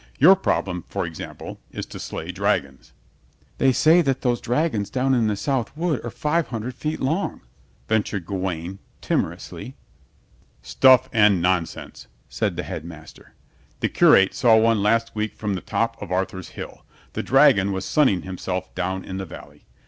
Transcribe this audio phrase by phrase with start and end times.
[0.17, 2.91] Your problem, for example, is to slay dragons."
[3.59, 7.41] "They say that those dragons down in the south wood are five hundred feet long,"
[7.87, 9.75] ventured Gawaine, timorously.
[10.63, 13.35] "Stuff and nonsense!" said the Headmaster.
[13.79, 16.83] "The curate saw one last week from the top of Arthur's Hill.
[17.13, 19.65] The dragon was sunning himself down in the valley.